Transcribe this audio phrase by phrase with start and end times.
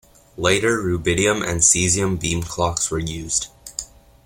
[0.35, 3.49] Later rubidium and cesium beam clocks were used.